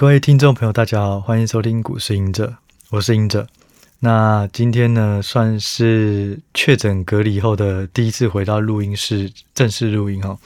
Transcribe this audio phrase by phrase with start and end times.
[0.00, 2.54] 各位听众朋友，大家好，欢迎收听股市隐者，
[2.90, 3.44] 我是隐者。
[3.98, 10.38] 那今天呢，算是确诊隔离后的第一次回到录音室正式录音哈。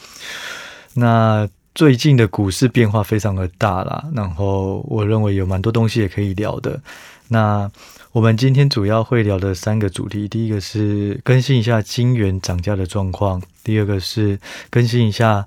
[0.94, 6.80] 那最近的股市变化非常的大啦，然后我认为有蛮多东西也可以聊的。
[7.28, 7.70] 那
[8.12, 14.40] 我们今天主要会聊的三个主题，第一个是更新一下金元涨价的状况，第二个是
[14.70, 15.46] 更新一下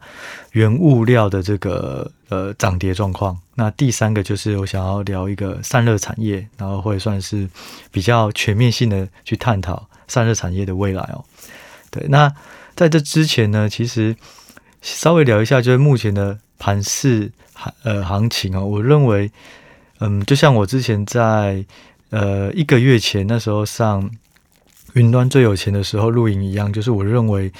[0.52, 7.50] 原物料的这个呃涨跌状况，那第三个就是我想要聊一个散热产业，然后会算是
[7.92, 11.26] 比较全面性的去探讨散热产业的未来哦。
[11.90, 12.32] 对，那
[12.76, 14.16] 在这之前呢，其实
[14.82, 19.32] 稍微聊一下就是目前的盘市行呃行情哦，我认为
[20.00, 21.66] 嗯，就像我之前在。
[22.12, 24.10] 呃，一个月前那时候上
[24.94, 27.52] 云端最有钱的时候录影一样，就是我认为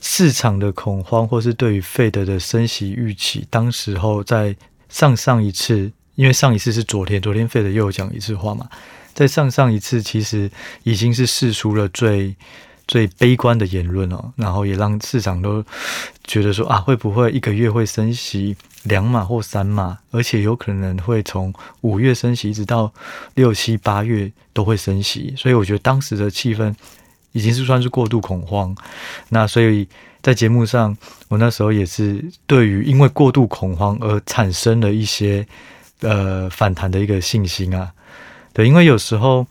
[0.00, 4.56] 市场的恐慌，或是对于 Fed 的升息预期，当时候在
[4.96, 8.66] 上上一次，因为上一次是昨天，昨天 Fed 又有讲一次话嘛，
[9.12, 10.50] 在上上一次其实
[10.84, 12.34] 已经是试出了最
[12.88, 15.62] 最悲观的言论哦，然后也让市场都
[16.24, 18.56] 觉得说啊，会不会一个月会升息？
[18.84, 21.52] 两码或三码，而且有可能会从
[21.82, 22.90] 五月升息，一直到
[23.34, 26.74] 六七八月都会升息，所以我觉得当时的气氛
[27.32, 28.74] 已经是算是过度恐慌。
[29.28, 29.86] 那所以
[30.26, 30.96] 在节目上，
[31.28, 35.46] 我那时候也是对于因为过度恐慌而产生了一些
[36.00, 37.92] 呃反弹的一个信心啊。
[38.52, 39.46] 对，因为有时候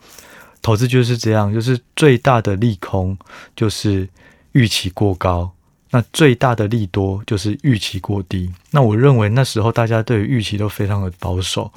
[0.60, 3.16] 投资就是这样，就是最大的利空
[3.56, 4.06] 就是
[4.52, 5.50] 预期过高。
[5.88, 8.52] 那最大的利多就是预期过低。
[8.70, 11.72] 那我认为那时候大家对于预期都非常的保守。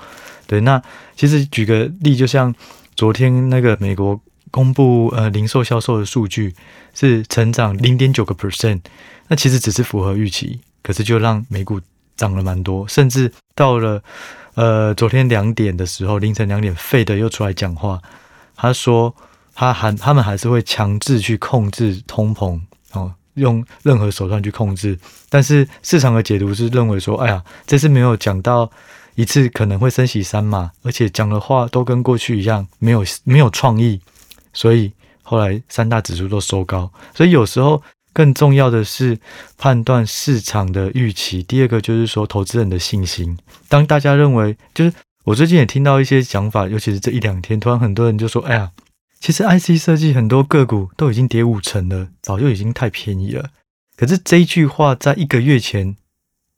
[0.45, 0.81] 对，那
[1.16, 2.53] 其实举个例，就像
[2.97, 4.19] 昨天那个美国
[4.52, 6.53] 公布呃零售销售的数据
[6.94, 8.81] 是成长零点九个 percent，
[9.28, 11.80] 那其实只是符合预期，可是就让美股
[12.16, 14.02] 涨了蛮多，甚至到了
[14.56, 18.02] 呃昨天两点的时候，凌晨两点，Fed 又出来讲话，
[18.56, 19.16] 他说
[19.53, 22.59] 他还他们还是会强制去控制通膨
[22.94, 23.13] 哦。
[23.35, 28.69] 用任何手段去控制，但是市场的解读是认为说，哎呀，这次没有讲到
[29.16, 34.01] 一次可能会升息三码，而且讲的话都跟过去一样，没有没有创意，
[34.54, 36.92] 所以后来三大指数都收高。
[37.14, 37.82] 所以有时候
[38.14, 39.18] 更重要的是
[39.58, 43.38] 判断市场的预期，第二个就是说投资人的信心。
[43.68, 44.94] 当大家认为，就是
[45.26, 48.72] 我最近也听到一些讲法，尤其是这一两天，突然很多人就说，哎呀。
[49.22, 53.50] 其实 IC 设计很多个股都已经跌五成了，早就已经太便宜了。
[53.98, 55.98] 可是这一句话在一个月前，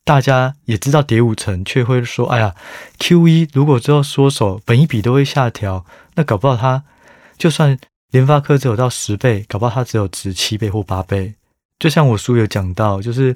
[0.06, 2.54] 大家也知道跌五成，却会说：“哎呀
[3.00, 6.84] ，Q1 如果之后缩手，本一比都会下调，那搞不好它
[7.42, 7.76] 就算
[8.12, 11.34] 联发科只有到十倍，搞不好它只有值七倍或八倍。”
[11.80, 13.36] 就像我书有讲到，就是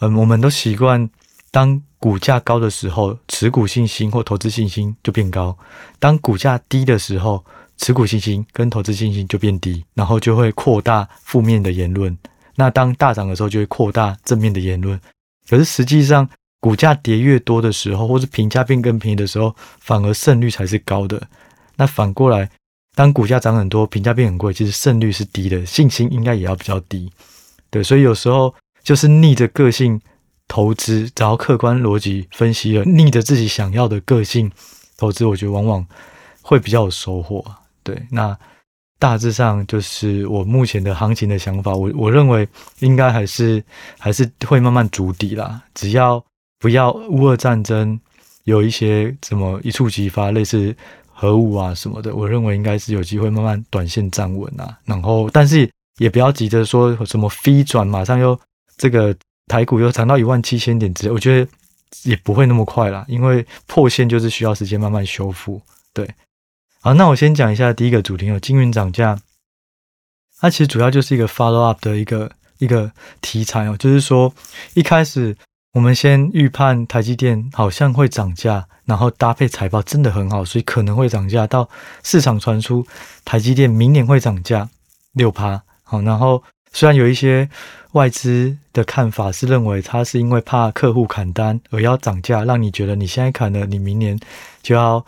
[0.00, 1.08] 嗯，我们都习惯
[1.50, 5.56] 当股价高的时候，持股信心或投资信心就变高；
[5.98, 7.42] 当股价低的时候，
[7.78, 12.14] 持股信心跟投资信心就变低，然后就会扩大负面的言论。
[12.56, 15.00] 那当大涨的时候，就会扩大正面的言论。
[15.48, 16.28] 可是实际上，
[16.60, 21.26] 股价跌越多的时候，或是评价变更便宜的时候，反而胜率才是高的。
[21.76, 22.50] 那反过来，
[23.00, 27.10] 当股价涨很多，评价变很贵，其实胜率是低的，信心应该也要比较低。
[27.70, 29.98] 对，所以有时候就是逆着个性
[30.46, 34.52] 投资，只要客观逻辑分析了，逆着自己想要的个性
[34.98, 35.86] 投资，我觉得往往
[36.42, 37.42] 会比较有收获。
[37.82, 38.38] 对，那
[38.98, 41.72] 大致上就是我目前的行情的想法。
[41.72, 42.46] 我我认为
[42.80, 43.64] 应该还是
[43.98, 45.62] 还是会慢慢筑底啦。
[45.72, 46.22] 只要
[46.58, 47.98] 不要乌俄战争
[48.44, 50.76] 有一些什么一触即发，类似
[51.20, 54.78] 核武啊什么的，我认为应该是有机会慢慢短线站稳啊。
[54.86, 58.40] 然后，但是也不要急着说什么飞转，马上又
[58.78, 59.14] 这个
[59.46, 61.50] 台股又涨到一万七千点之类，我觉得
[62.04, 65.60] 也不会那么快啦，因为破线就是需要时间慢慢修复。
[65.92, 66.08] 对。
[66.80, 69.20] 好，那我先讲一下第一个主题哦，金云涨价。
[70.38, 74.32] 它其实主要就是一个 follow up 的一个一个题材哦，就是说
[74.72, 75.36] 一开始
[75.72, 81.46] 我们先预判台积电好像会涨价，然后搭配财报真的很好，所以可能会涨价。
[81.46, 81.68] 到
[82.02, 82.86] 市场传出
[83.24, 84.68] 台积电明年会涨价
[85.12, 86.42] 六趴，好，然后
[86.72, 87.48] 虽然有一些
[87.92, 94.18] 外资的看法是认为它是因为怕客户砍单而要涨价，让你觉得你现在砍了，你明年
[94.62, 95.04] 就要。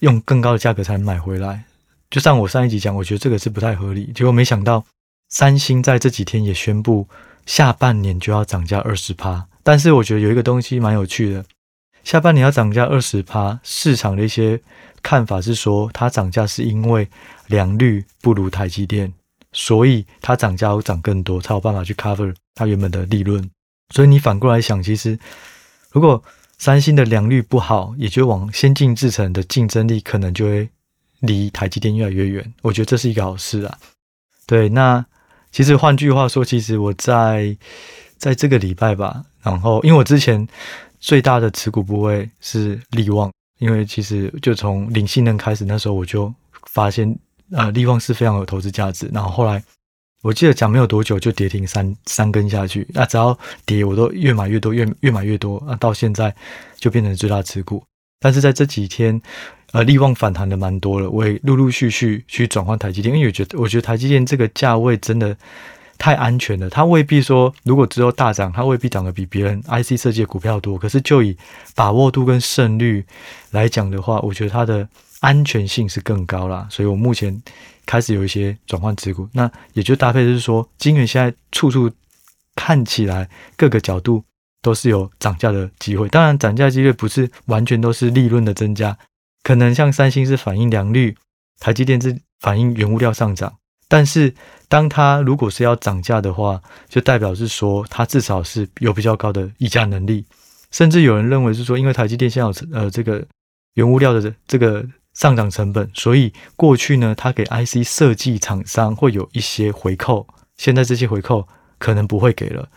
[0.00, 1.64] 用更高的价格才能买回来，
[2.08, 4.12] 就像我上一集讲，我觉得这个是不太合理。
[4.14, 4.84] 结果没想到，
[5.28, 7.08] 三星在这几天也宣布
[7.46, 9.48] 下半年就要涨价二十趴。
[9.68, 11.44] 但是我觉得有一个东西蛮有趣的，
[12.02, 14.58] 下半年要涨价二十趴，市场的一些
[15.02, 17.06] 看法是说，它涨价是因为
[17.48, 19.12] 良率不如台积电，
[19.52, 23.46] 所以它涨价要涨更多，才有办法去 cover 它原本的利润。
[23.94, 25.18] 所以你反过来想，其实
[25.92, 26.24] 如果
[26.56, 30.66] 三星的良率不好，也就往先进制程的竞争力可能就会
[31.20, 32.54] 离台积电越来越远。
[32.62, 33.76] 我觉得这是一个好事啊。
[34.46, 35.04] 对，那
[35.52, 37.54] 其实换句话说，其实我在
[38.16, 40.46] 在这个礼拜吧，然后因为我之前
[41.00, 46.32] 最大的持股部位是力旺，因为其实就从领信任开始，那时候我就
[46.70, 47.18] 发现，
[47.52, 49.08] 呃，力旺是非常有投资价值。
[49.12, 49.62] 然后后来。
[50.22, 56.34] 我记得讲没有多久就跌停三三根下去，那只要跌我都越买越多，越越买越多，那到现在
[56.76, 57.84] 就变成最大持股。
[58.18, 59.22] 但是在这几天，
[59.70, 65.36] 呃，力旺反弹的蛮多了，我也陆陆续续去转换台积电，因为我觉得我觉得台积电这个价位真的
[65.98, 71.36] 太安全了，它未必说如果之后大涨，它未必涨得比别人 IC 设计的股票多，可是就以
[71.74, 73.04] 把握度跟胜率
[73.50, 74.88] 来讲的话，我觉得它的
[75.20, 77.42] 安全性是更高啦，所以我目前。
[77.88, 81.90] 开始有一些转换持股，那也就搭配就是说，晶圆现在处处
[82.54, 84.22] 看起来各个角度
[84.60, 86.06] 都是有涨价的机会。
[86.10, 88.98] 当然，涨价机会不是完全都是利润的增加，
[89.42, 91.16] 可能像三星是反映良率，
[91.60, 93.54] 台积电是反映原物料上涨。
[93.88, 94.34] 但是，
[94.68, 100.24] 当它如果是要涨价的话，就代表是说它至少是有比较高的议价能力。
[100.70, 103.26] 甚至有人认为是说，因为台积电现在有呃这个
[103.74, 104.86] 原物料的这个。
[105.14, 111.48] 上涨成本，所以过去呢，它给 IC 设计厂商会有一些回扣，现在这些回扣
[111.78, 112.68] 可能不会给了，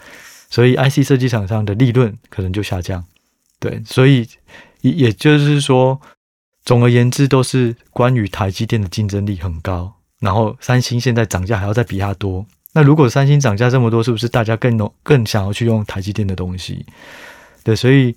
[0.49, 3.05] 所以 IC 设计厂商的利润可能就下降。
[3.59, 4.27] 对，所以
[4.79, 6.01] 也也就是说，
[6.65, 10.00] 总而言之，都是关于台积电的竞争力很高。
[10.21, 16.85] 然后三星现在涨价还要再比它多，那如果三星涨价这么多，是不是大家更更想要去用台积电的东西？
[17.65, 18.15] 对，所以。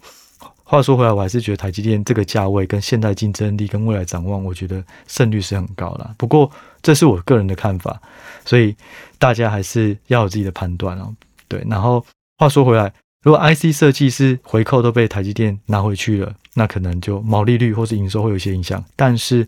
[0.66, 6.14] 话说回来，我还是觉得台积电这个价位跟现在竞争力跟未来展望，我觉得胜率是很高啦。
[6.16, 8.00] 不过这是我个人的看法，
[8.46, 8.74] 所以
[9.18, 11.14] 大家还是要有自己的判断哦。
[11.48, 12.04] 对，然后
[12.38, 12.90] 话说回来，
[13.22, 18.82] 如果 IC 设计师回扣都被台积电拿回去了，那可能就毛利率或是营收会有一些影响。
[18.96, 19.46] 但是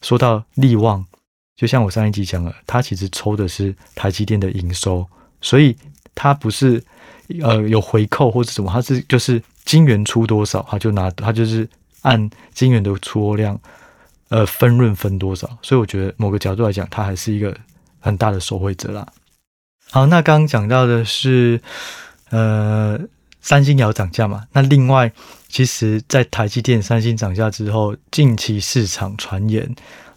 [0.00, 1.04] 说到利旺，
[1.62, 5.06] 就像我上一集讲了，它其实抽的是台积电的营收，
[5.40, 5.76] 所以
[6.12, 6.82] 它不是
[7.40, 9.40] 呃有回扣或者什么，它是就是。
[9.64, 11.66] 金圆出多少，他就拿，他就是
[12.00, 13.56] 按金圆的出货量，
[14.28, 15.48] 呃，分润分多少。
[15.62, 17.56] 所以我觉得某个角度来讲，他还是一个
[18.00, 19.06] 很大的受惠者啦。
[19.92, 21.60] 好，那刚刚讲到的是，
[22.30, 22.98] 呃，
[23.40, 24.42] 三星也要涨价嘛。
[24.52, 25.12] 那另外，
[25.48, 29.72] 其实，在台积电、三星涨价之后，近期市场传言，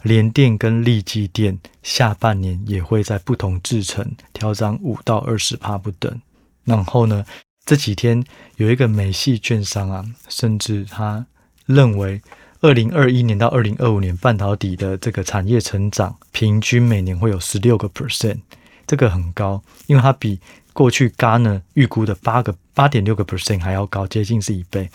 [0.06, 6.22] 联电跟力积电下半年也会在不同制程调涨五到二十帕不等。
[6.64, 7.26] 然后呢，
[7.66, 8.24] 这几天
[8.58, 11.26] 有一个美系券商啊，甚至他
[11.66, 12.22] 认为，
[12.62, 18.38] 二零二一年到二零二五年半导体的这个产业成长平均每年会有十六个 percent，
[18.86, 20.40] 这个很高，因为它比
[20.72, 24.92] 过去 GA 呢预估的八个八点六个 percent 还要高，接近是一倍。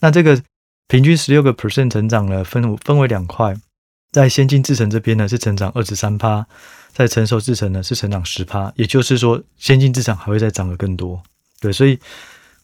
[0.00, 0.42] 那这个
[0.88, 3.54] 平均十六个 percent 成长呢，分分为两块，
[4.12, 6.46] 在先进制程这边呢是成长二十三趴，
[6.92, 11.20] 在成熟制程呢是成长十趴，也就是说先进制程还会再涨得更多。
[11.60, 11.98] 对，所以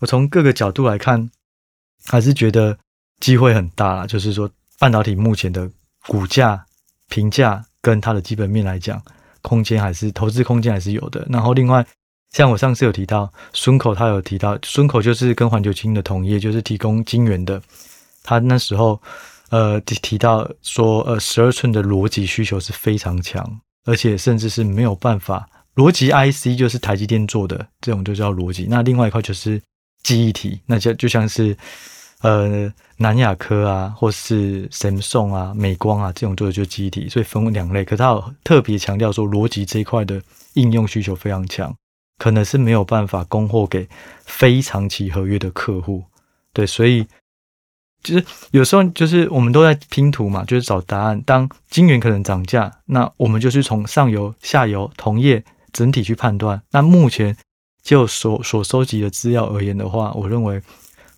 [0.00, 1.30] 我从各个角度来看，
[2.04, 2.76] 还是觉得
[3.20, 4.06] 机会很大啦。
[4.06, 4.48] 就是说，
[4.78, 5.70] 半导体目前的
[6.06, 6.64] 股价
[7.08, 9.00] 评价跟它的基本面来讲，
[9.40, 11.26] 空间还是投资空间还是有的。
[11.30, 11.86] 然后另外，
[12.32, 17.62] 像我上次有提到，顺口他有提到，顺口就是跟环球晶的同业，就是提供晶圆的。
[18.22, 19.00] 他那时候
[19.50, 25.48] 呃提提到说，呃，十二寸的逻辑需求是非常强，而且甚至是没有办法。
[25.74, 28.66] 逻辑 IC 就是台积电做的，这种就叫逻辑。
[28.68, 29.62] 那另外一块就是
[30.02, 31.56] 记忆体，那就就像是
[32.22, 37.84] 呃南亚科啊，或是 Samsung 啊、美光啊这种做的就记忆体，所以分为两类。
[37.84, 40.20] 可是它有特别强调说，逻辑这一块的
[40.54, 41.72] 应用需求非常强，
[42.18, 43.88] 可能是没有办法供货给
[44.24, 46.02] 非长期合约的客户。
[46.52, 47.06] 对，所以
[48.02, 51.20] 就是有时候就是我们都在拼图嘛，就是找答案。
[51.26, 55.44] 当晶圆可能涨价，那我们就是从上游、下游、同业。
[55.70, 57.36] 整体去判断，那目前
[57.82, 60.60] 就所所收集的资料而言的话，我认为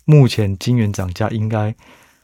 [0.03, 1.73] 目前晶圆涨价应该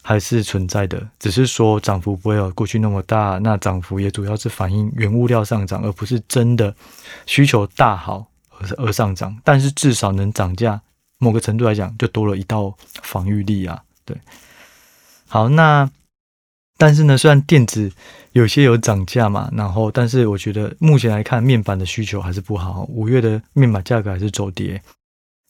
[0.04, 3.40] 还是存在的，只是说涨幅不会有过去那么大。
[3.42, 6.76] 那涨幅也主要是反映原物料上涨，而不是真的
[7.26, 8.28] 需求大好
[8.60, 9.36] 而而上涨。
[9.46, 10.80] 但是至少能涨价，
[11.20, 13.82] 某个程度来讲，就多了一道防御力啊。
[14.08, 14.18] 对，
[15.28, 15.88] 好，那。
[16.80, 17.92] 但是呢，虽然电子
[18.34, 22.86] 有些有涨价嘛，然后，但是我觉得目前来看，面板的需求还是不好。
[22.88, 24.80] 五月的面板价格还是走跌，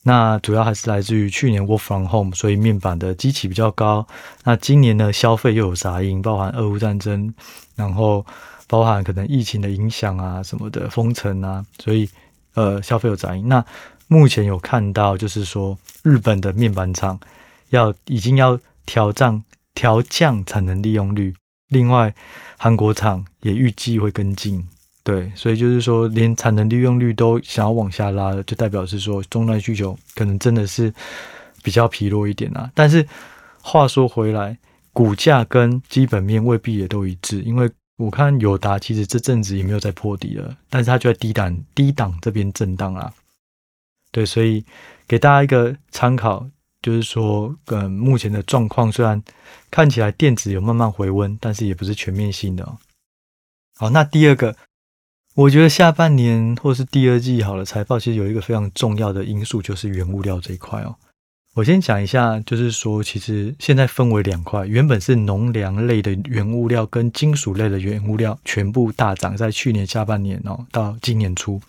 [0.04, 4.08] 那主要还是来自于去年 Work from Home，所以面板的机器比较高。
[4.46, 7.34] 那今年呢，消费又有杂音，包含俄乌战争，
[7.76, 8.26] 然后
[8.66, 12.10] 包含可能疫情的影响啊什么的封城啊，所以
[12.54, 13.46] 呃消费有杂音。
[13.50, 13.62] 那
[14.08, 17.20] 目前有看到就是说，日本的面板厂
[17.70, 19.44] 要已经要调涨
[19.74, 21.34] 调降产能利用率。
[21.70, 22.14] 另外，
[22.58, 24.66] 韩国厂也预计会跟进。
[25.04, 30.94] 对，所以就是说，连产能利用率都想要往下拉了，就代表是说，终端需求可能真的是
[31.64, 32.70] 比较疲弱一点啊。
[32.74, 33.08] 但是
[33.62, 34.58] 话说回来，
[34.92, 43.14] 股价跟基本面未必也都一致，因为我看友达其实这阵子也没有再破底了，但是它就在低档低档这边震荡啊。
[44.12, 44.66] 对，所以
[45.08, 46.46] 给大家一个参考，
[46.88, 49.22] 就是说，嗯，目前的状况虽然
[49.70, 52.78] 看起来电子有慢慢回温，但是也不是全面性的哦。
[53.76, 54.56] 好，那第二个。
[55.36, 60.96] 我觉得下半年或是第二季好了，财报其实有一个非常重要的因素，就是原物料这一块哦。
[61.56, 71.62] 我先讲一下，就是说，其实现在分为两块，原本是农粮类的原物料跟金属类的原物料全部大涨，在去年下半年哦到今年初，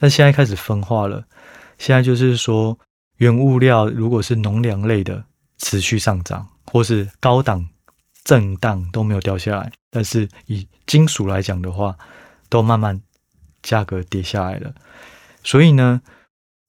[0.00, 1.22] 但现在开始分化了。
[1.78, 2.76] 现在就是说，
[3.18, 5.24] 原物料如果是农粮类的
[5.58, 7.68] 持续上涨，或是高档
[8.24, 11.96] 震荡都没有掉下来，但是以金属来讲的话，
[12.48, 13.00] 都慢慢
[13.62, 14.74] 价格跌下来了，
[15.44, 16.00] 所以呢，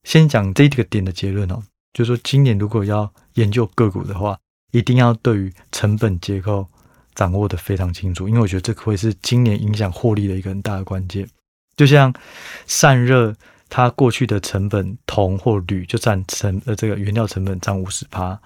[0.03, 4.37] 先讲这个点的结论哦，就是说今年如果要研究个股的话，
[4.71, 6.67] 一定要对于成本结构
[7.15, 11.27] 掌握得非常清楚，因为我觉得这会是今年影响获利的一个很大的关键。
[11.75, 12.13] 就像
[12.67, 13.35] 散热，
[13.73, 18.39] 它过去的成本铜或铝就占成呃这个原料成本占五十趴，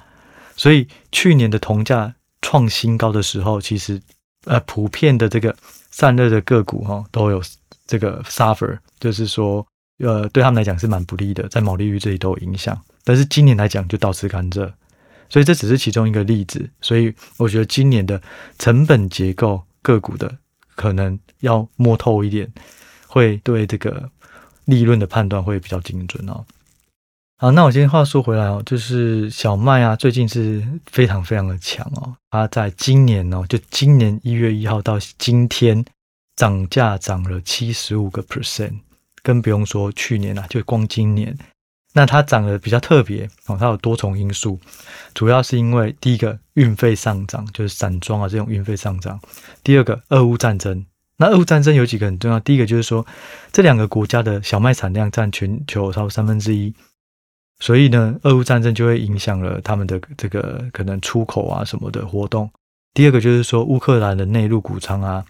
[0.56, 4.02] 所以去年的铜价创新高的时候，其实
[4.46, 5.54] 呃普遍的这个。
[5.90, 7.42] 散热的个股哈都有
[7.88, 9.66] 这个 suffer，就是说，
[9.98, 12.80] 呃，对他们来讲是蛮不利的，在毛利率这里都有影响。
[13.04, 14.72] 但是今年来讲就倒吃甘蔗，
[15.28, 16.70] 所以这只是其中一个例子。
[16.82, 18.22] 所以我觉得今年的
[18.60, 20.32] 成本结构个股的
[20.76, 22.48] 可能要摸透一点，
[23.08, 24.08] 会对这个
[24.68, 26.46] 利润的判断会比较精准哦。
[27.40, 32.16] 好，那我今天话说回来哦，就是小麦啊，最近是非常非常的强哦。
[32.32, 35.86] 它在今年哦，就今年一月一号到今天
[36.36, 38.80] 涨价涨了七十五个 percent，
[39.22, 41.38] 更不用说去年了啊，就光今年，
[41.94, 44.60] 那它涨得比较特别哦，它有多重因素，
[45.14, 49.16] 主要是因为第一个运费上涨，就是散装啊这种运费上涨；
[49.64, 50.84] 第二个俄乌战争，
[51.18, 53.06] 那俄乌战争有几个很重要，第一个就是说
[53.52, 56.74] 这两个国家的小麦产量占全球超过三分之一。
[57.60, 62.48] 所以呢，俄乌战争就会影响了他们的这个可能出口啊什么的活动。
[62.94, 65.26] 第二个就是说，乌克兰的内陆谷仓啊，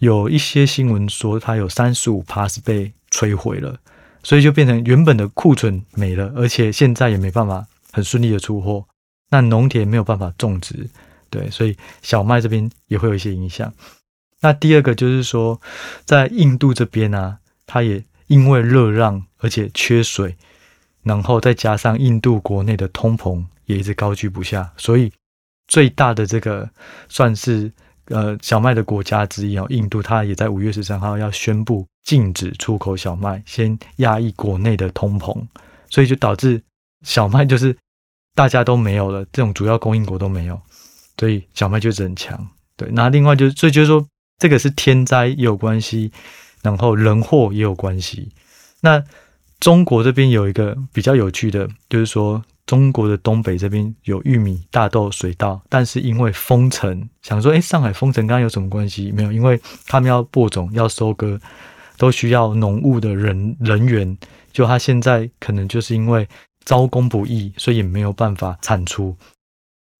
[0.00, 3.78] 有一些新闻说它有三十五趴是被摧毁了，
[4.24, 8.84] 所以就变成原本的库存没了，而且现在也没办法很顺利的出货。
[9.30, 10.88] 那农田没有办法种植，
[11.30, 13.72] 对，所以小麦这边也会有一些影响。
[14.42, 15.58] 那第二个就是说，
[16.04, 20.36] 在印度这边呢、它也因为热浪而且缺水。
[21.04, 25.10] 然后再加上印度国内的通膨也一直高居不下，所以
[25.66, 26.70] 最大的这个
[27.08, 27.72] 算是
[28.04, 35.44] 呃小麦的国家之一哦，印度它也在五月十三号要宣布禁止出口小麦，先压抑国内的通膨，
[35.90, 36.62] 所以就导致
[37.04, 37.76] 小麦就是
[38.36, 40.62] 大家都没有了，这种主要供应国都没有，
[41.18, 42.48] 所以小麦就是很强。
[42.76, 44.06] 对，那另外就是，所 以就是说
[44.38, 46.10] 这个是天灾也有关系，
[46.62, 48.30] 然后人祸也有关系，
[48.80, 49.02] 那。
[49.60, 59.12] 中国这边有一个比较有趣的，就是说中国的东北这边有玉米、大豆、水稻，但是因为封城，想说，诶，上海封城，刚刚有什么关系？
[59.12, 61.40] 没有，因为他们要播种、要收割，
[61.96, 64.18] 都需要农务的人人员，
[64.52, 66.28] 就他现在可能就是因为
[66.64, 69.16] 招工不易，所以没有办法产出。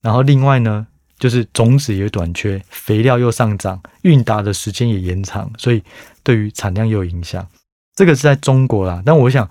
[0.03, 0.89] 然后另外呢，
[1.23, 5.81] 就是种子也短缺，肥料又上涨，运达的时间也延长，所以
[6.25, 7.47] 对于产量也有影响。
[7.95, 9.49] 这个是在中国啦，但我想，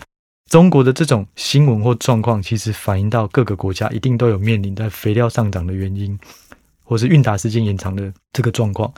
[0.49, 6.19] 中国的这种新闻或状况，其实反映到各个国家一定都有面临在肥料上涨的原因，
[6.83, 8.93] 或是运达时间延长的这个状况。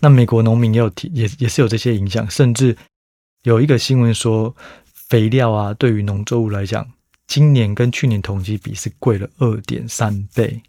[0.00, 2.74] 那美国农民也有提，也也是有这些影响，甚至
[3.42, 4.56] 有一个新闻说，
[5.10, 6.90] 肥料啊，对于农作物来讲，
[7.26, 10.62] 今年跟去年同期比是贵了二点三倍。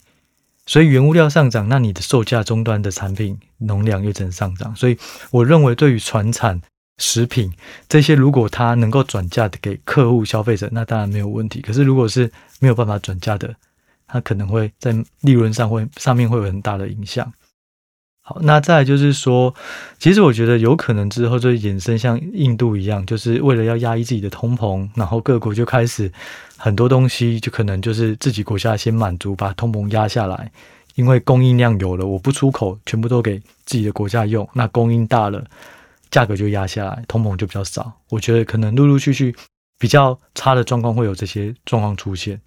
[0.67, 4.75] 所以原物料上涨，那你的售价终端的产品容量又正上涨？
[4.75, 4.95] 所以
[5.31, 6.61] 我认为，对于传产。
[6.99, 7.53] 食品
[7.87, 11.61] 这些，如果它能够转嫁给客户消费者，那当然没有问题。
[11.61, 12.27] 可是如果是
[12.59, 13.53] 没有办法转嫁的，
[14.07, 17.31] 它可能会在利润上会上面会有很大的影响。
[18.29, 19.55] 好，那再就是说，
[19.99, 26.11] 其实我觉得有可能之后就衍生像印度一样，就是为了要压抑自己的通膨，然后各国就开始
[26.57, 30.51] 很多东西就可能就是自己国家先满足，把通膨压下来，
[30.95, 35.41] 因为供应量有了，我不出口，全部都给自己的国家用，那供应大了。
[36.11, 37.93] 价格就压下来，通膨就比较少。
[38.09, 39.33] 我觉得可能陆陆续续
[39.79, 42.41] 比较差的状况会有这些状况出现。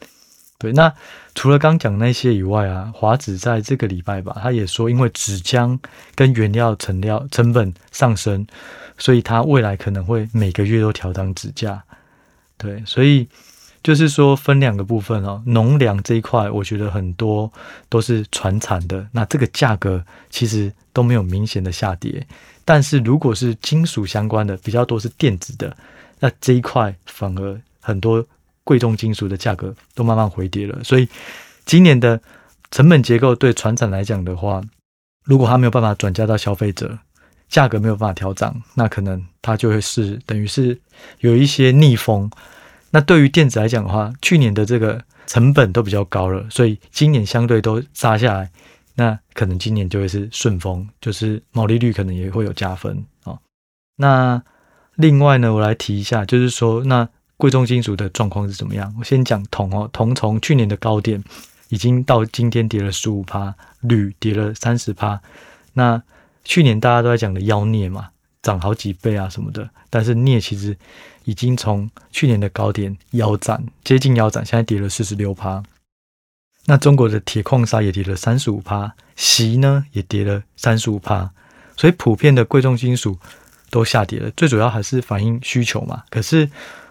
[0.61, 0.93] 对，那
[1.35, 5.79] 除了刚讲那些以外啊，华子在这个礼拜吧，他也说，因为纸浆
[6.15, 8.47] 跟原料成料成本上升，
[8.99, 11.83] 所以他未来可能会每个月都调涨纸价。
[12.59, 13.27] 对，所以
[13.83, 17.51] 就是说分两个部分哦，农粮这一块，我觉得很多
[17.89, 22.27] 都是传产的，那这个价格其实都没有明显的下跌。
[22.67, 25.75] 但是如果是金属相关的，比较多是电子的，
[26.19, 28.23] 那这一块反而很多。
[28.63, 31.09] 贵重金属的价格都慢慢回跌了，所以
[31.65, 32.21] 今年的
[32.71, 34.63] 成本结构对传产来讲的话，
[35.25, 36.99] 如果它没有办法转嫁到消费者，
[37.49, 40.79] 价格没有办法调涨，那可能它就会是等于是
[41.21, 42.31] 有一些逆风。
[42.91, 48.51] 那对于电子来讲的话，去年的这个成本都比较高了，所以今年相对都杀下来，
[48.95, 53.39] 那可能今年就会是顺风，就是毛利率可能也会有加分啊。
[53.97, 54.41] 那
[54.95, 57.09] 另外呢，我来提一下，就是说那。
[57.41, 58.95] 贵重金属的状况是怎么样？
[58.99, 61.25] 我先讲铜哦，铜从去年的高点
[61.71, 65.19] 已经到今天跌了十五趴，铝跌了三十趴。
[65.73, 66.03] 那
[66.45, 68.11] 去年大家都在讲的妖镍嘛，
[68.43, 70.77] 涨好几倍啊什么的，但是镍其实
[71.25, 75.63] 已经从去年的高点腰斩，接近腰斩，现在跌了四十六趴。
[76.67, 81.31] 那中国的铁矿砂也跌了三十五趴，锡呢也跌了三十五趴，
[81.75, 83.19] 所以普遍的贵重金属
[83.71, 86.05] 都下跌了，最主要还是反映需求嘛。
[86.11, 86.51] 可是。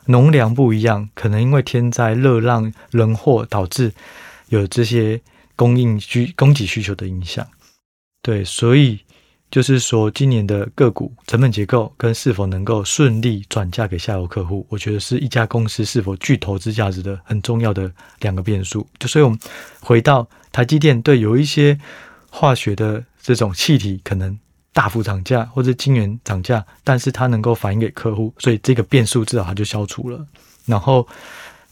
[0.09, 3.93] 农粮不一样，可能因为天灾、热浪、人祸导致
[4.47, 5.21] 有这些
[5.55, 7.47] 供应需、供给需求的影响。
[8.23, 8.99] 对，所以
[9.51, 18.87] 就是说，今年的个股成本结构跟是否能够顺利转嫁给下游客户，我觉得是一家公司是否具投资价值的很重要的两个变数。
[18.97, 19.37] 就所以我们
[19.79, 21.79] 回到台积电，对，有一些
[22.31, 24.39] 化学的这种气体可能。
[24.79, 30.25] 大幅涨价或者金元涨价，但是它能够反映给客户，所以这个变数至少它就消除了。
[30.65, 31.05] 然后，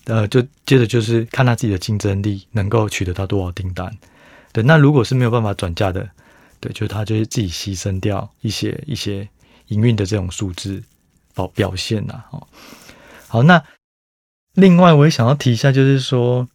[0.03, 3.89] 呃，就接着就是看他自己的竞争力能够取得到多少订单。
[4.51, 6.05] 对，那如果是没有办法转嫁的，
[6.59, 9.25] 对，就是他就是自己牺牲掉一些一些
[9.67, 10.83] 营运的这种数字
[11.33, 12.21] 表表现呐。
[12.31, 12.45] 哦，
[13.29, 13.63] 好，那
[14.53, 16.45] 另外我也想要提一下，就是说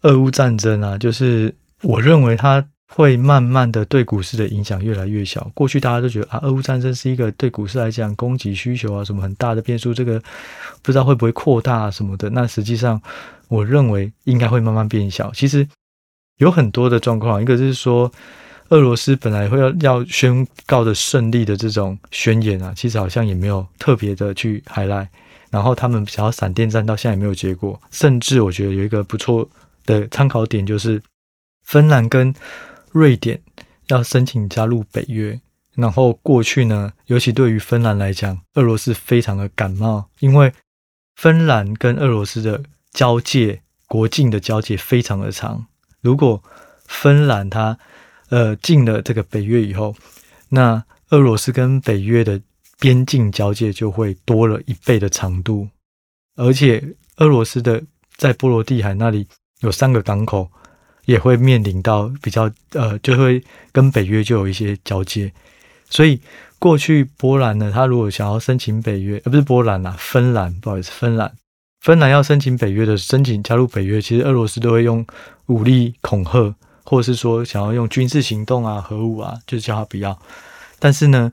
[0.00, 2.66] 俄乌战争啊，就是我认为它。
[2.94, 5.50] 会慢慢的对股市的影响越来越小。
[5.54, 10.22] 过去大家都觉得啊，俄乌战争是一个对股市来讲供给需求啊什么很大的变数，这个
[10.82, 12.28] 不知道会不会扩大啊什么的。
[12.28, 13.00] 那实际上，
[13.48, 15.32] 我认为应该会慢慢变小。
[15.32, 15.66] 其实
[16.36, 18.12] 有很多的状况，一个就是说，
[18.68, 25.08] 俄罗斯本来会要要宣告的胜利的这种宣言啊，其实好像也没有特别的去 highlight。
[25.50, 27.80] 然后他们想要闪电战到现在也没有结果。
[27.90, 29.48] 甚至我觉得有一个不错
[29.86, 31.00] 的参考点就是
[31.64, 32.34] 芬兰跟。
[32.92, 33.42] 瑞典
[33.88, 35.40] 要申请加入北约，
[35.74, 40.52] 然后过去呢，尤其对于芬兰来讲，俄罗斯非常的感冒，因为
[41.16, 45.66] 芬兰跟俄罗斯的交界国境的交界非常的长。
[46.02, 46.42] 如果
[46.86, 47.78] 芬兰它
[48.28, 49.96] 呃进了这个北约以后，
[50.50, 52.40] 那俄罗斯跟北约的
[52.78, 55.68] 边境交界就会多了一倍的长度，
[56.36, 57.82] 而且俄罗斯的
[58.16, 59.26] 在波罗的海那里
[59.60, 60.50] 有三个港口。
[61.04, 65.32] 也会面临到比较呃，就会跟北约就有一些交接，
[65.90, 66.20] 所以
[66.58, 71.32] 过去波兰呢，他如果想要申请北约，呃，不是波兰啦，芬兰，不好意思，芬兰，
[71.80, 75.04] 芬兰要申请北约的，申请加入北约，其实俄罗斯都会用
[75.46, 80.16] 武力恐吓，或者是说想要用军事行动啊、核武啊，就叫他不要。
[80.78, 81.32] 但是呢，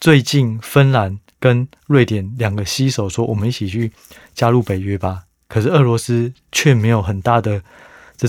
[0.00, 3.92] 最近芬兰跟瑞典两个携手说，我们一起去
[4.34, 7.62] 加入北约吧，可是俄罗斯却没有很大的。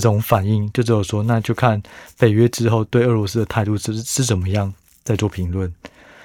[0.00, 1.80] 种反应就只有说，那就看
[2.18, 5.72] 北约之后对俄罗斯的态度是是怎么样，再做评论。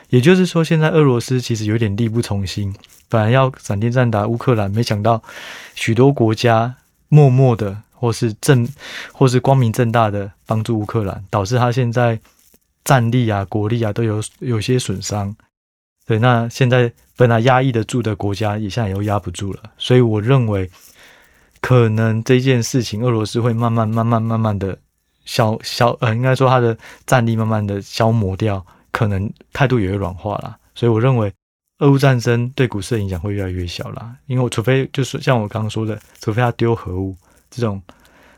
[0.09, 2.73] 也就是说，现在俄罗斯其实有点力不从心，
[3.07, 5.21] 本来要闪电战打乌克兰，没想到
[5.75, 6.77] 许多国家
[7.09, 8.67] 默默的，或是正，
[9.13, 12.19] 或是光明正大的帮助乌克兰，导致他现在
[12.83, 15.35] 战力啊、国力啊都有有些损伤。
[16.07, 19.59] 对，那现在本来压抑得住的国家，也现在又压不住了。
[19.77, 20.67] 所以我认为。
[21.61, 24.79] 可能这件事情，俄罗斯会慢慢、慢慢、慢慢的
[25.25, 30.57] 消消，呃，应该说他的战力慢慢的消磨掉，可能态度也会软化啦。
[30.73, 31.31] 所以我认为，
[31.79, 34.15] 俄乌战争对股市的影响会越来越小啦。
[34.25, 37.15] 因为我除非就是像我刚刚说的，除非他丢核武
[37.49, 37.81] 这种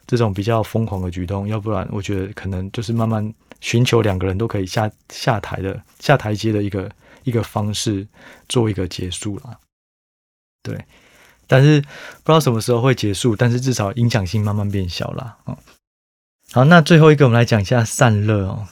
[0.07, 6.91] 这种比较疯狂的举动，要不然我觉得可能就是慢慢寻求两个人都可以下下台的下台阶的一个
[7.23, 8.05] 一个方式
[8.49, 9.57] 做一个结束啦。
[10.63, 10.83] 对。
[11.51, 11.87] 但是不
[12.27, 15.35] 知道什么时候会结束，但是至少影响性慢慢变小了。
[16.53, 18.65] 好，那最后一个我们来讲一下散热哦。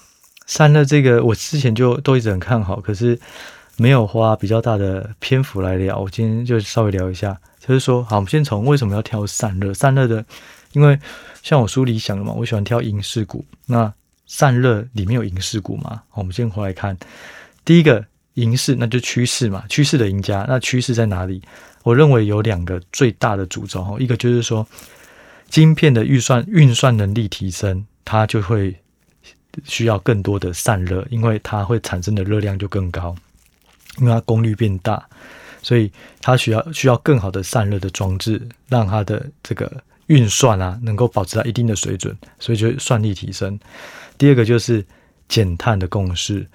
[0.47, 3.19] 散热这个我之前就都一直很看好，可是
[3.75, 5.99] 没有花比较大的篇幅来聊。
[5.99, 9.73] 我今天就稍微聊一下，就是说，好，我们先从为什么要挑散热？
[9.73, 10.23] 散热的
[10.71, 10.97] 因为
[11.43, 13.43] 像我书里想的嘛，我喜欢挑银饰股。
[13.65, 13.93] 那
[14.25, 16.01] 散热里面有银饰股嘛？
[16.13, 16.97] 我们先回来看
[17.65, 20.45] 第一个银饰，那就趋势嘛，趋势的赢家。
[20.47, 21.41] 那趋势在哪里？
[21.83, 24.67] 我认为有两个最大的主轴，一个就是说，
[25.49, 28.75] 晶片的预算运算能力提升，它就会
[29.63, 33.15] 需要更多的散热，因为它会产生的热量就更高，
[33.97, 35.03] 因为它功率变大，
[35.61, 39.71] 所以它需要需要更好的散热的装置，让它的这个
[40.07, 43.59] 运算啊能够保持在一定的水准，所以就算力提升。
[44.17, 44.85] 第二个就是
[45.27, 46.45] 减碳的共识，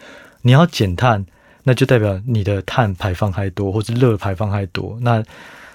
[0.42, 1.24] 你要减碳，
[1.64, 4.96] 那就代表你的碳排放还多，或者热排放还多。
[5.00, 5.22] 那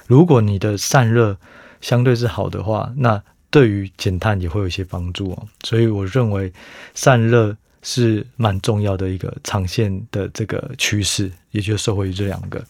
[0.07, 1.35] 如果你的散热
[1.81, 5.47] 相对是好的话，那对于减碳也会有一些帮助哦。
[5.63, 6.53] 所以我认为
[6.93, 12.63] 散热是蛮重要的一个长线的这个趋势，也就受惠于这两个。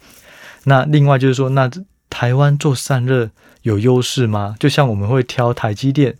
[0.63, 1.69] 那另外就是说，那
[2.10, 3.29] 台湾做散热
[3.63, 4.55] 有优势吗？
[4.60, 6.17] 就像我们会挑台积电，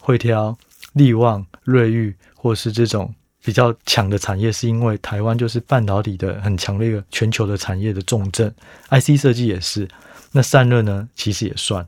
[0.00, 0.56] 会挑
[0.92, 8.54] 力旺、瑞昱，或是这种比较强的产业，是因为台湾就是半导体的很强的一个全球的产业的重镇
[8.90, 9.88] ，IC 设计也是。
[10.32, 11.86] 那散热呢，其实也算。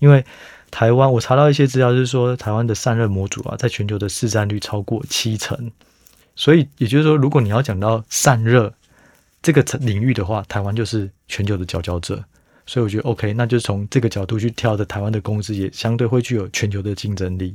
[0.00, 0.24] 因为
[0.70, 5.70] 台湾，我查到一些资料，就是说台湾的散热模组啊，在全球的市占率超过七成，
[6.34, 8.74] 所以也就是说，如果你要讲到散热
[9.40, 12.24] 这个领域的话，台湾就是全球的佼佼者。
[12.66, 17.54] 所以我觉得 OK，那就从这个角度去挑的台湾的公司，也相对会具有全球的竞争力。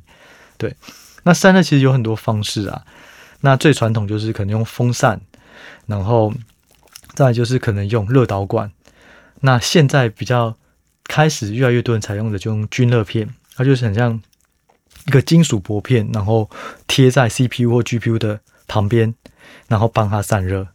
[0.56, 0.74] 对，
[1.24, 2.86] 那散热其实有很多方式啊，
[3.42, 5.20] 那最传统就是可能用风扇，
[5.86, 6.34] 然后
[7.14, 8.72] 再就是可能用热导管，
[9.42, 10.56] 那现在比较。
[11.12, 14.22] 开始越来越多人采用的就用均热片，它就是很像
[15.08, 16.48] 一个金属薄片，然后
[16.86, 19.16] 贴在 CPU 或 GPU 的旁边，
[19.68, 20.68] 然后帮它散热。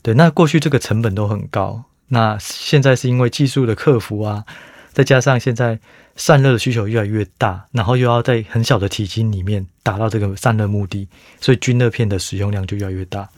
[0.00, 4.44] 对，那过去这个成本都很高，那现在是因为技术的克服啊，
[4.92, 5.78] 再加上现在
[6.16, 11.08] 散热的需求越来越大，然后又要在很小的体积里面达到这个散热目的，
[11.40, 13.28] 所以均热片的使用量就越来越大。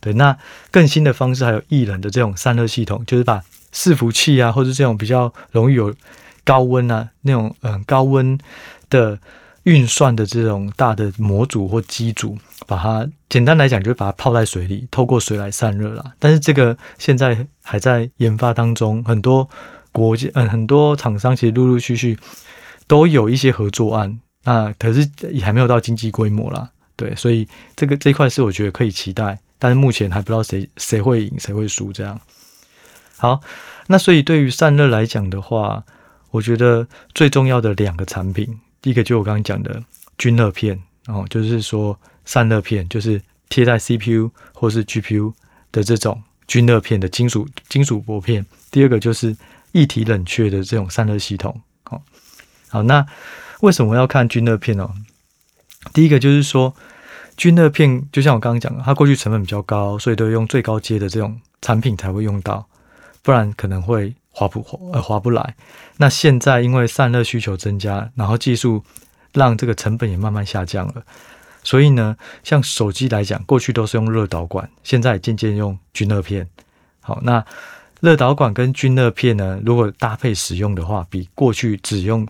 [0.00, 0.36] 对，那
[0.70, 5.94] 更新的方式还有液冷的这种散热系统，就是把伺服器啊，或者这种比较容易有
[6.44, 8.38] 高温啊，那种嗯高温
[8.88, 9.18] 的
[9.64, 16.12] 运算的这种大的模组或机组，把它简单来讲就是把它泡在水里，透过水来散热啦。
[16.18, 19.48] 但是这个现在还在研发当中，很多
[19.98, 22.16] 国家嗯很多厂商其实陆陆续续
[22.86, 26.70] 都有一些合作案，那可是也还没有到经济规模啦。
[26.96, 32.20] 对，所以这个这一块是我觉得可以期待，但是目前还不知道谁谁会赢谁会输这样。
[33.16, 33.40] 好，
[33.86, 35.84] 那所以对于散热来讲的话，
[36.30, 39.82] 我觉得最重要的两个产品，第一个就我刚刚讲的
[40.16, 45.32] 均热片，哦，就是说散热片，就是贴在 CPU 或是 GPU
[45.70, 48.44] 的这种均热片的金属金属薄片。
[48.70, 49.36] 第二个就是
[49.72, 51.60] 液体冷却的这种散热系统。
[51.84, 52.02] 好，
[52.68, 53.06] 好，那
[53.60, 54.90] 为什么要看均热片呢？
[55.92, 56.74] 第一个就是说
[57.36, 62.66] 均热片，就像我刚刚讲的，它过去成本比较高，所以都用最高阶的这种产品才会用到。
[63.22, 65.54] 不然可能会划不划呃划不来。
[65.98, 68.82] 那现在因为散热需求增加，然后技术
[69.32, 71.02] 让这个成本也慢慢下降了，
[71.62, 76.48] 所以呢，像手机来讲，过去都是用热导管，现在渐渐用均热片。
[77.00, 77.44] 好，那
[78.00, 82.26] 热导管跟均热片呢，如果搭配使用的话，比过去只用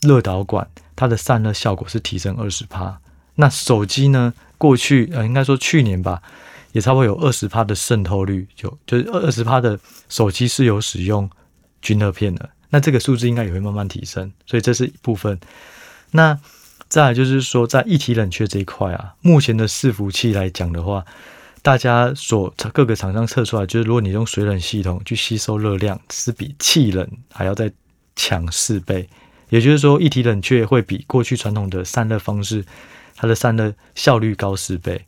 [0.00, 3.00] 热导管，它的散热效果是提升二十帕。
[3.34, 6.22] 那手机呢，过去呃应该说去年吧。
[6.72, 11.28] 也差不多有二十帕的渗透率，就就是二十帕的手机是有使用
[11.82, 15.38] 均热片的，那这个数字应该也会慢慢提升，所以这是一部分。
[16.12, 16.40] 那
[16.88, 21.04] 再来就是说，在一体冷却这一块啊，目前的伺服器来讲的话，
[21.62, 27.72] 大家所各个厂商测出来，就是如果你用水冷系统去吸收热量，是比气冷还要再
[28.16, 29.08] 强四倍，
[29.48, 32.64] 也就是说，液体冷却会比过去传统的散热方式，
[33.14, 35.00] 它的散热效率高四倍。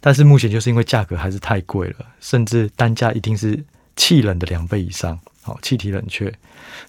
[0.00, 3.62] 但是目前就是因为价格还是太贵了，甚至单价一定是
[3.94, 5.20] 气冷的两倍以上。
[5.42, 6.32] 好，气体冷却，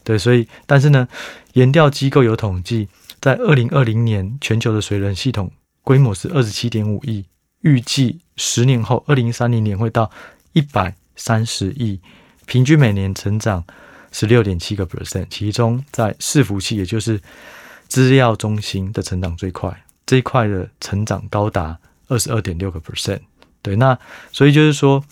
[0.04, 1.08] 对，所以但是呢，
[1.54, 2.88] 研调机构有统计，
[3.20, 7.26] 在二零二零年全球的水冷系统规模是二十七点五亿，
[7.62, 10.10] 预计十年后二零三零年会到
[10.54, 12.00] 一百三十亿，
[12.46, 13.64] 平均每年成长
[14.12, 17.20] 十六点七个 percent，其中在伺服器，也就是
[17.88, 21.80] 资料中心的成长最快，这一块的成长高达。
[22.10, 23.22] 二十二点六个 percent，
[23.62, 23.98] 对，那
[24.32, 25.04] 所以就是说，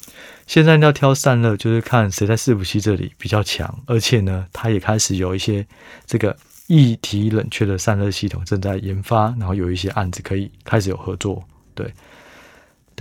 [0.45, 5.65] 现在要挑散热，就是看谁在伺服器这里比较强，而且呢，它也开始有一些
[6.05, 11.41] 这个液体冷却的散热系统正在研发，然后有一些案子可以开始有合作，
[11.73, 11.91] 对，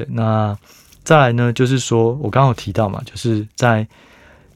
[0.08, 0.56] 那
[1.02, 3.86] 再来呢，就是说我刚刚有提到嘛，就是在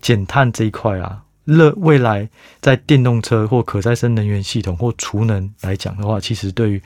[0.01, 2.29] 减碳这一块啊，热未来
[2.61, 6.83] 在电动车或可再生能源系统或储能来讲的话，其实对于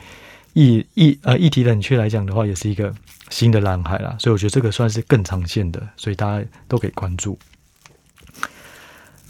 [0.54, 2.94] 一一呃一体冷却来讲的话，也是一个
[3.30, 4.16] 新的蓝海啦。
[4.18, 7.38] 所以我觉得这个算是更长线的，所以大家都可以关注。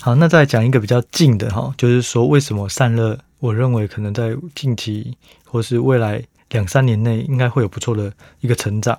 [0.01, 8.99] 好，那再讲一个比较近的哈，就是说为什么散热，我认为可能在近期或是未来两三年内应该会有不错的一个成长。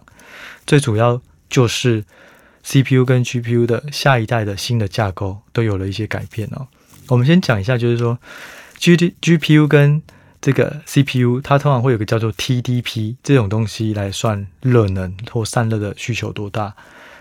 [0.66, 2.04] 最主要就是。
[2.62, 6.68] CPU 跟 GPU 的下一代的新的架构都有了一些改变哦。
[7.08, 8.20] 我们先讲一下，就是说
[8.78, 10.04] ，G GPU 跟
[10.42, 16.76] 这个 CPU，它通常会有个叫做 TDP 这种东西来算热能或散热的需求多大。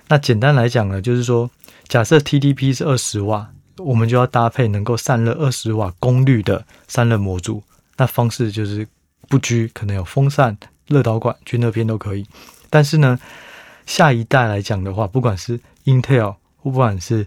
[0.09, 1.49] 那简单来讲呢，就是说，
[1.87, 7.63] 假设 TDP 是二十瓦，我们就要搭配能够散热二十瓦功率的散热模组。
[7.97, 8.87] 那方式就是
[9.29, 12.27] 不拘，可能有风扇、热导管、均热片都可以。
[12.71, 13.19] 但是呢，
[13.87, 17.27] 下一代来讲的话，不管是 Intel 或不管是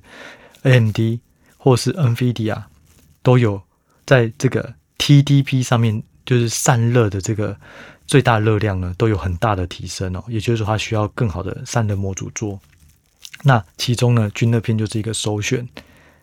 [0.63, 0.97] AMD
[1.57, 2.63] 或是 NVIDIA，
[3.23, 3.61] 都有
[4.05, 7.55] 在这个 TDP 上面，就是散热的这个
[8.05, 10.23] 最大热量呢，都有很大的提升哦。
[10.27, 12.59] 也就是说，它需要更好的散热模组做。
[13.43, 15.67] 那其中呢，均热片就是一个首选，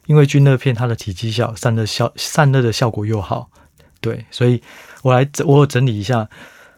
[0.06, 3.50] 因为均热片它的体积小，散热效散热的效果又好。
[4.00, 4.62] 对，所以
[5.02, 6.28] 我来我整理一下。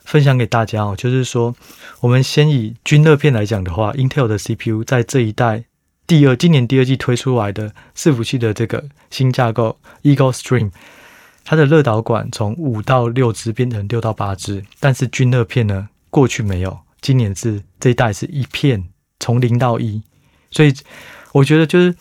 [0.02, 1.54] 分享给大家哦，就是说，
[2.00, 5.66] 我们先以均热片来讲的话，Intel 的 CPU 在这一代
[6.04, 10.72] 第二今年第二季推出来的伺服器的这个新架构 Eagle Stream，
[11.44, 18.88] 它的热导管从五到六支变成六到八支，但是均热片呢，过去没有，今年是这一代是一片
[19.20, 20.02] 从零到一，
[20.50, 20.74] 所以
[21.30, 21.94] 我觉得就是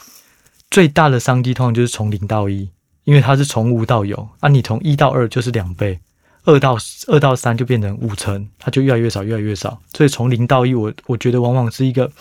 [0.72, 2.72] 最大的商机通常就是从零到一，
[3.10, 6.00] 因为它是从无到有，啊，你从一到二就是两倍。
[6.44, 9.82] 二到二到三就变成五成，它就越来越少，越来越少。
[9.96, 12.12] 所以从零到一，我我觉得往往是一个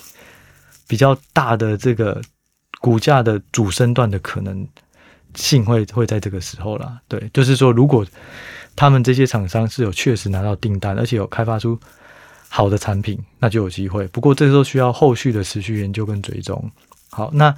[0.87, 2.23] 比较大的这个
[2.81, 4.67] 股价的主升段的可能
[5.35, 6.99] 性会会在这个时候啦。
[7.07, 8.07] 对，就是说，如果
[8.75, 11.79] 他们这些厂商是有确实拿到订单，而且有开发出
[12.49, 14.07] 好的产品，那就有机会。
[14.09, 16.71] 不过这时候需要后续的持续研究跟追踪。
[17.11, 17.55] 好，那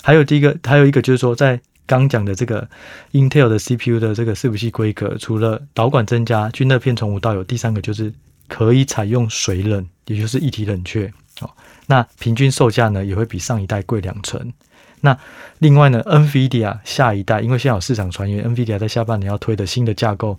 [0.00, 1.60] 还有第一个，还有一个就是说在。
[1.86, 2.68] 刚讲的这个
[3.12, 8.12] Intel 的 CPU 的这个伺服器规格，除了导管增加，均热片从无到有，第三个就是
[8.48, 11.12] 可以采用水冷，也就是一体冷却。
[11.40, 11.50] 哦，
[11.86, 14.52] 那平均售价呢也会比上一代贵两成。
[15.00, 15.18] 那
[15.58, 20.38] 另外呢，NVIDIA 下一代，因为现在有市场传言，NVIDIA 在下半年要推的新的架构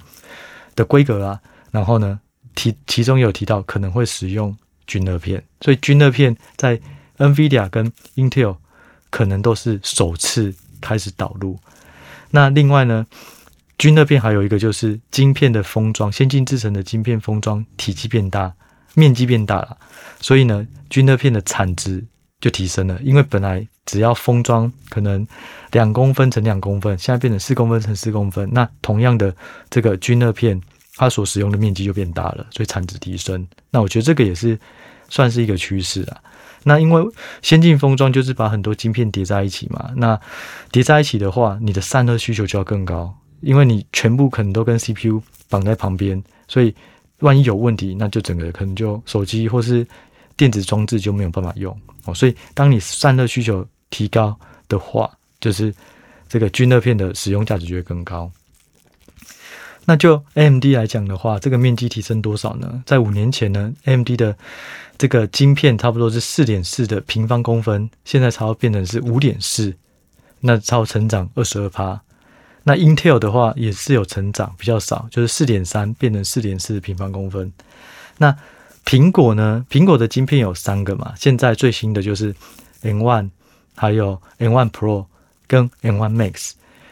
[0.75, 1.39] 的规格啊，
[1.71, 2.19] 然后呢
[2.55, 4.55] 提其中有提到可能会使用
[4.87, 6.79] 均热片，所以均热片在
[7.17, 8.55] NVIDIA 跟 Intel
[9.09, 10.53] 可能都是首次。
[10.83, 11.57] 开始导入，
[12.29, 13.07] 那另外呢，
[13.77, 18.53] 均热片还有一个就是晶片的封装，先进制程的晶片封装体积变大，
[18.93, 19.77] 面积变大了，
[20.19, 22.03] 所以呢，均热片的产值
[22.41, 22.99] 就提升了。
[23.01, 25.25] 因为本来只要封装可能
[25.71, 29.33] 两公分乘两公分，现在变成四公分乘四公分，那同样的
[29.69, 30.61] 这个均热片，
[30.95, 33.47] 它所使用的面积就变大了，所以产值提升。
[33.71, 34.59] 那我觉得这个也是
[35.07, 36.17] 算是一个趋势啊。
[36.63, 37.03] 那因为
[37.41, 40.19] 先进封装就是把很多晶片叠在一起嘛，那
[40.71, 46.73] 叠在一起的话，你的散热需求就要更高，因为你全部可能都跟 CPU 绑在旁边，所以
[47.19, 49.85] 万一有问题，那就整个可能就手机或是
[50.35, 52.13] 电子装置就没有办法用哦。
[52.13, 55.73] 所以当你散热需求提高的话，就是
[56.27, 58.31] 这个均热片的使用价值就会更高。
[59.85, 62.81] 那就 AMD 来讲的话，这个面积提升多少呢？
[62.85, 64.33] 在五年前呢，AMD 的
[65.03, 69.75] 这个晶片差不多是四点四的平方公分，现在超变成是五点四，
[70.39, 72.01] 那超成长二十二趴。
[72.63, 77.51] 那 Intel 的话也是有成长，比较少，就是四点三变成四点四平方公分。
[78.17, 78.33] 那
[78.85, 79.65] 苹果呢？
[79.69, 82.33] 苹果的晶片有三个嘛，现在最新的就是
[82.83, 83.29] M1，
[83.75, 85.05] 还有 M1 Pro
[85.47, 86.51] 跟 M1 Max。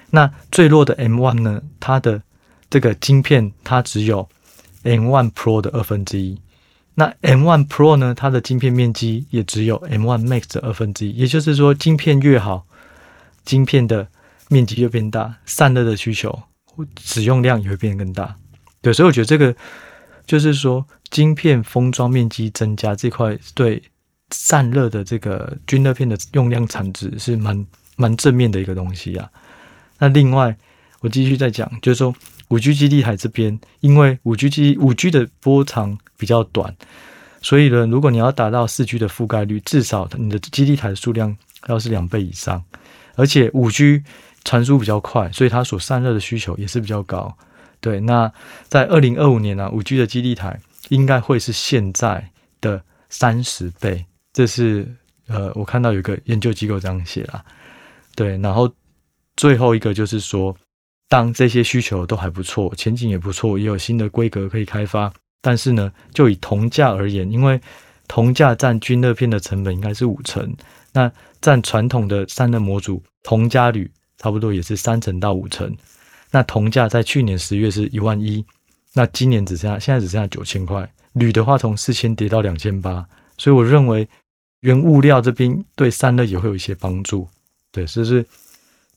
[0.10, 1.62] 那最弱的 M1 呢？
[1.80, 2.22] 它的
[2.70, 4.28] 这个晶片它只有
[4.84, 6.38] M1 Pro 的二分之一，
[7.02, 8.14] 那 M1 Pro 呢？
[8.14, 12.68] 它的晶片面积也只有 M1 Max 的二分之一，也就是说，晶片越好，
[13.44, 14.08] 晶片的
[14.50, 16.44] 面积就变大，散热的需求
[17.00, 18.36] 使用量也会变得更大。
[18.84, 19.56] 对，所以我觉得这个
[20.28, 23.82] 就是说，晶片封装面积增加这块对
[24.30, 29.28] 散热的这个均热片的用量产值是蛮蛮正面的一个东西啊。
[29.98, 30.56] 那另外，
[31.00, 32.14] 我继续再讲，就是说。
[32.52, 36.76] 五 G 基地台这边，因为五 G 基五 G 的波长比较短，
[37.42, 41.36] 所以呢，如果你要达到四 G 的覆盖率，至少你的基地台的数量
[41.68, 42.64] 要是两倍以上。
[43.16, 44.04] 而且五 G
[44.44, 47.36] 传输比较快，所以它所散热的需求也是比较高。
[47.80, 48.32] 对，那
[48.68, 50.60] 在二零二五年呢、啊，五 G 的基地台
[50.90, 54.06] 应该会是现在的三十倍。
[54.34, 54.88] 这是
[55.28, 57.44] 呃，我看到有个研究机构这样写啦。
[58.16, 58.72] 对，然后
[59.36, 60.56] 最后一个就是说，
[61.12, 67.60] 当这些需求都还不错，前景也不错，也有新的规格可以开发，但是呢，就以铜价而言，因为
[68.08, 70.56] 铜价占均热片的成本应该是五成，
[70.94, 75.76] 那占传统的散热模组铜加铝差不多也是三成到五成。
[76.32, 78.46] 那铜价在去年十月是一万一，
[78.94, 80.90] 那今年只剩下现在只剩下九千块。
[81.12, 83.06] 铝的话从四千跌到两千八，
[83.38, 84.08] 所以我认为
[84.62, 87.28] 原物料这边对散热也会有一些帮助。
[87.70, 88.26] 对，所以是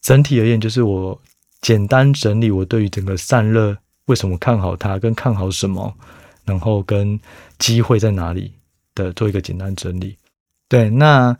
[0.00, 1.20] 整体而言，就是我
[1.64, 3.74] 简单整理我对于整个散热
[4.04, 5.92] 为什么看好它，跟看好什么，
[6.44, 7.18] 然后跟
[7.58, 8.52] 机会在哪里
[8.94, 10.14] 的做一个简单整理。
[10.68, 11.34] 对，那。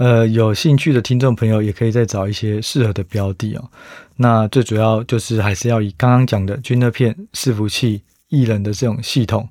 [0.00, 3.70] 呃，有兴趣的听众朋友也可以再找一些适合的标的哦。
[4.16, 9.46] 那最主要就是还是要以刚刚讲的均热片、伺服器、艺人的这种系统，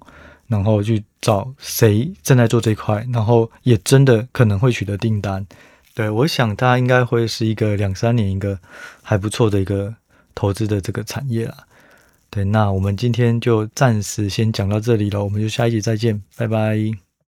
[0.47, 5.45] 然后去找谁正在做这块，然后也真的可能会取得订单。
[5.93, 8.57] 对，我想它应该会是一个两三年一个
[9.03, 9.93] 还不错的一个
[10.35, 11.57] 投资的这个产业啊。
[12.29, 17.08] 对，那我们今天就暂时先讲到这里了，我们就下一集再见，拜拜。